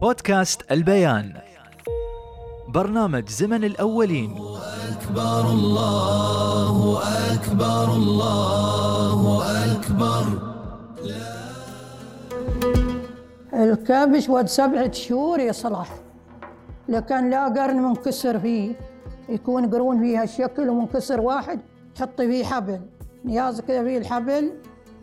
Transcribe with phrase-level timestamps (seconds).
[0.00, 1.32] بودكاست البيان.
[2.68, 4.30] برنامج زمن الأولين.
[4.92, 6.98] أكبر الله
[7.34, 9.42] أكبر الله
[9.72, 10.24] أكبر.
[13.54, 15.94] الكبش ود سبعة شهور يصلح
[16.88, 18.74] لكن لا قرن منكسر فيه.
[19.28, 21.60] يكون قرون فيه هالشكل ومنكسر واحد
[21.94, 22.80] تحطي فيه حبل.
[23.24, 24.52] نياز كذا فيه الحبل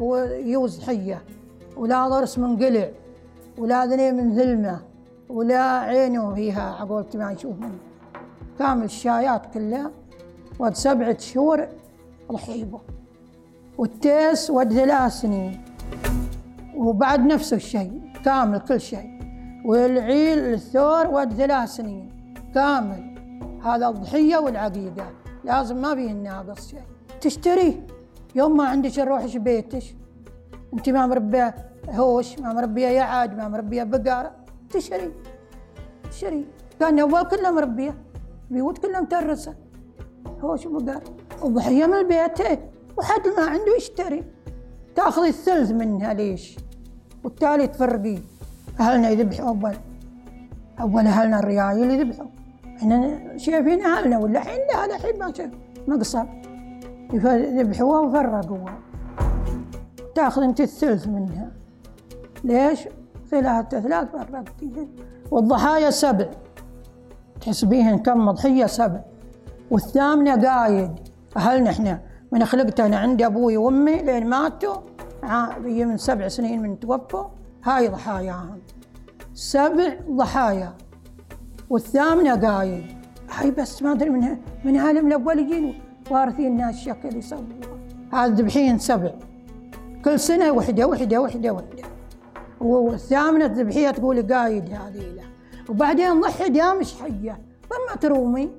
[0.00, 1.22] ويوز حية.
[1.76, 2.90] ولا ضرس منقلع
[3.58, 4.80] ولا ذني من ذلمة
[5.28, 7.78] ولا عينه فيها عقول ما نشوف منه
[8.58, 9.90] كامل الشايات كلها
[10.58, 11.68] ود سبعة شهور
[12.30, 12.80] رحيبة.
[13.78, 15.60] والتيس ود ثلاث سنين.
[16.76, 19.18] وبعد نفس الشيء كامل كل شيء.
[19.64, 22.34] والعيل الثور ود ثلاث سنين.
[22.54, 23.18] كامل.
[23.64, 25.06] هذا الضحية والعقيقة.
[25.44, 26.82] لازم ما فيه ناقص شيء.
[27.20, 27.86] تشتريه
[28.34, 29.94] يوم ما عندك نروحش بيتش
[30.74, 34.32] انت ما مربيه هوش ما مربية يعاد ما مربية بقرة
[34.70, 35.12] تشتري
[36.10, 36.46] تشتري
[36.80, 37.94] كان أول كله مربية
[38.50, 39.54] بيوت كلها مترسه
[40.40, 41.02] هوش بقر
[41.44, 44.24] الضحيه من البيت إيه؟ وحد ما عنده يشتري.
[44.96, 46.56] تاخذي الثلث منها ليش؟
[47.24, 48.18] والتالي تفرقي.
[48.80, 49.76] أهلنا يذبحوا أول.
[50.80, 52.26] أول أهلنا الريايل يذبحوا.
[52.76, 55.50] إحنا شايفين أهلنا ولا الحين لا الحين ما شايف.
[55.88, 56.24] مقصر
[57.12, 58.78] يذبحوها وفرقوها
[60.14, 61.52] تأخذ أنت الثلث منها.
[62.44, 62.78] ليش؟
[63.30, 64.88] ثلاثة ثلاث فرقتي
[65.30, 66.26] والضحايا سبع.
[67.40, 69.00] تحسبيهن كم؟ ضحية سبع.
[69.70, 70.92] والثامنة قايد.
[71.36, 72.00] أهلنا إحنا.
[72.32, 74.76] من خلقت أنا عندي أبوي وأمي لين ماتوا.
[75.68, 77.24] من سبع سنين من توفوا.
[77.64, 78.58] هاي ضحاياهم.
[79.34, 80.72] سبع ضحايا.
[81.70, 82.86] والثامنة قايد.
[83.30, 85.80] هاي بس ما أدري من من عالم الأول يجين
[86.10, 87.44] وارثين ناس شكل يسووها.
[88.12, 89.10] هذا ذبحين سبع.
[90.04, 91.97] كل سنة وحدة وحدة وحدة وحدة.
[92.60, 95.24] والثامنة ذبحية تقول قايد هذه له
[95.68, 97.40] وبعدين ضحي مش حية
[97.72, 98.50] لما ترومي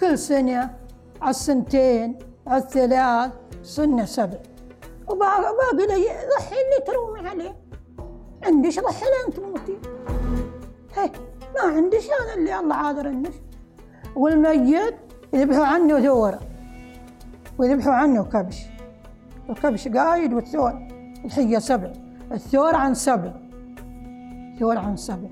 [0.00, 0.70] كل سنة
[1.22, 3.32] على السنتين على الثلاث
[3.62, 4.38] سنة سبع.
[5.08, 6.04] وباقي لي
[6.38, 7.56] ضحي اللي ترومي عليه.
[8.42, 9.78] عندش ضحي لين تموتي.
[10.96, 11.10] هي
[11.54, 13.34] ما عندش هذا اللي الله عاذر النش
[14.16, 14.94] والميت
[15.32, 16.38] يذبحوا عنه ثور
[17.58, 18.62] ويذبحوا عنه كبش.
[19.50, 20.88] الكبش قايد والثور
[21.24, 22.03] الحية سبع.
[22.34, 23.32] الثور عن سبع.
[24.60, 25.28] ثور عن سبع.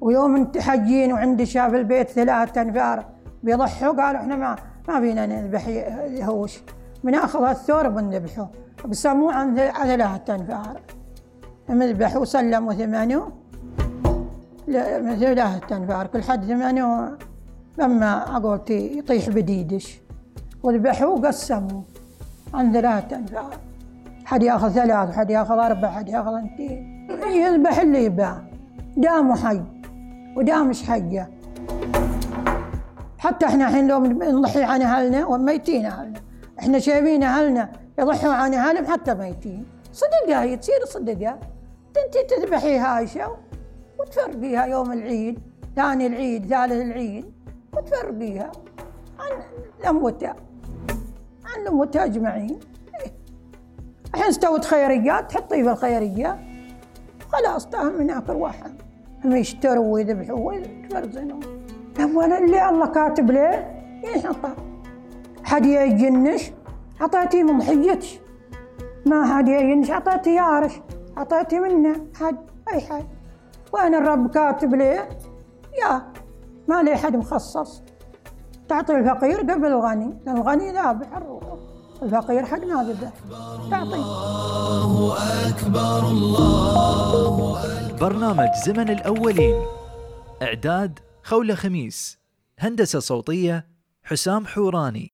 [0.00, 3.04] ويوم انت حجين وعندي شاف البيت ثلاثة انفار
[3.42, 4.56] بيضحوا قالوا إحنا ما
[4.88, 5.68] ما بينا نذبح
[6.22, 6.58] هوش.
[7.04, 8.50] بناخذ الثور وبنذبحه.
[8.88, 10.80] بسموه عن ثلاثة انفار
[11.68, 13.28] نذبحوا وسلموا ثمانية.
[15.20, 17.18] ثلاثة انفار كل حد ثمانية.
[17.78, 20.00] لما أقول يطيح بديدش.
[20.62, 21.82] وذبحوا وقسموا
[22.54, 23.56] عن ثلاثة انفار
[24.32, 28.42] حد ياخذ ثلاث وحد ياخذ أربع حد ياخذ اثنين يذبح اللي يباع
[28.96, 29.62] دام حي
[30.36, 31.30] ودام مش حية؟
[33.18, 36.20] حتى إحنا الحين لو نضحي عن أهلنا وميتين أهلنا.
[36.58, 39.66] إحنا شايفين أهلنا يضحوا عن أهلهم حتى ميتين.
[39.92, 41.38] صدقة هي؟ تصير صدقة
[42.04, 43.36] أنت تذبحي هايشة
[44.00, 45.38] وتفرقيها يوم العيد
[45.76, 47.32] ثاني العيد ثالث العيد
[47.76, 48.52] وتفرقيها.
[49.18, 49.42] عن
[49.80, 50.28] الأموتة
[51.44, 52.60] عن الأموتة أجمعين.
[54.14, 56.38] الحين استوت خيريات تحطيه في الخيرية
[57.32, 58.82] خلاص تهم من آخر واحد.
[59.24, 61.40] هم يشتروا ويذبحوا ويتفرزنوا.
[62.00, 63.74] أولا اللي الله كاتب له
[64.04, 64.56] ينحطه
[65.44, 66.50] حد يجنش
[67.00, 68.18] عطيتي من ضحيتش
[69.06, 70.80] ما حد يجنش عطيتي يارش
[71.16, 72.36] عطيتي منه حد
[72.72, 73.04] أي حد.
[73.72, 74.94] وأنا الرب كاتب لي
[75.82, 76.02] يا
[76.68, 77.82] ما لي حد مخصص.
[78.68, 81.42] تعطي الفقير قبل الغني الغني ذابح الروح.
[82.02, 83.12] الفقير حق ذبح
[83.70, 83.94] تعطي.
[83.94, 85.16] الله
[85.48, 89.66] أكبر الله أكبر برنامج زمن الأولين.
[90.42, 92.18] إعداد خولة خميس.
[92.58, 93.66] هندسة صوتية
[94.02, 95.12] حسام حوراني.